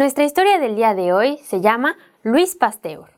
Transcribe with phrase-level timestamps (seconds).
[0.00, 3.10] Nuestra historia del día de hoy se llama Luis Pasteur.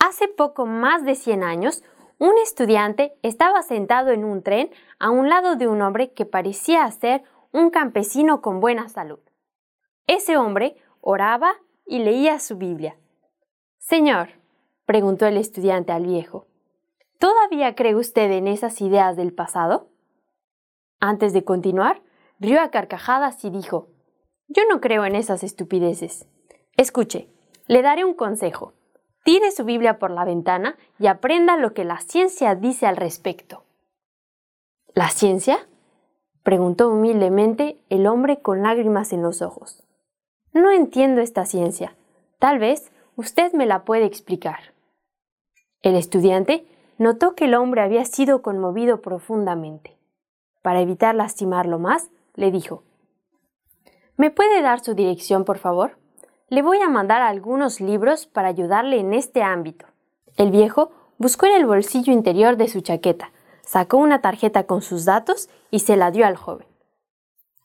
[0.00, 1.84] Hace poco más de 100 años,
[2.18, 6.90] un estudiante estaba sentado en un tren a un lado de un hombre que parecía
[6.90, 9.20] ser un campesino con buena salud.
[10.08, 11.54] Ese hombre oraba
[11.86, 12.96] y leía su Biblia.
[13.78, 14.30] Señor,
[14.86, 16.48] preguntó el estudiante al viejo,
[17.20, 19.91] ¿todavía cree usted en esas ideas del pasado?
[21.04, 22.00] Antes de continuar,
[22.38, 23.88] rió a carcajadas y dijo,
[24.46, 26.28] Yo no creo en esas estupideces.
[26.76, 27.28] Escuche,
[27.66, 28.74] le daré un consejo.
[29.24, 33.64] Tire su Biblia por la ventana y aprenda lo que la ciencia dice al respecto.
[34.94, 35.66] ¿La ciencia?
[36.44, 39.82] preguntó humildemente el hombre con lágrimas en los ojos.
[40.52, 41.96] No entiendo esta ciencia.
[42.38, 44.72] Tal vez usted me la puede explicar.
[45.82, 46.64] El estudiante
[46.96, 49.96] notó que el hombre había sido conmovido profundamente.
[50.62, 52.84] Para evitar lastimarlo más, le dijo,
[54.16, 55.98] ¿Me puede dar su dirección, por favor?
[56.48, 59.86] Le voy a mandar algunos libros para ayudarle en este ámbito.
[60.36, 65.04] El viejo buscó en el bolsillo interior de su chaqueta, sacó una tarjeta con sus
[65.04, 66.66] datos y se la dio al joven.